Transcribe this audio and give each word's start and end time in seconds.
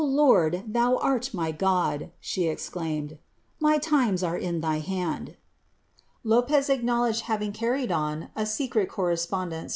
0 0.01 0.07
Lord, 0.09 0.63
thou 0.65 0.97
art 0.97 1.31
my 1.31 1.51
Giid,'" 1.51 2.09
she 2.19 2.47
exclaimed, 2.47 3.19
•■ 3.61 3.63
mv 3.79 3.83
limi: 3.83 4.27
are 4.27 4.39
tn 4.39 4.59
ihy 4.59 4.81
hand.'" 4.81 5.37
Liipez 6.25 6.71
acknowledged 6.71 7.21
having 7.29 7.51
carried 7.51 7.91
on 7.91 8.29
a 8.35 8.47
secret 8.47 8.89
correspondence 8.89 9.69
wi 9.69 9.69